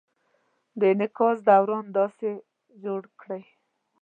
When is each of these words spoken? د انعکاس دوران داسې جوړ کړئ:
د 0.79 0.81
انعکاس 0.93 1.37
دوران 1.49 1.85
داسې 1.97 2.29
جوړ 2.83 3.01
کړئ: 3.21 3.43